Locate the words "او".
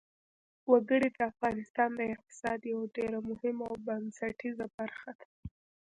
3.71-3.75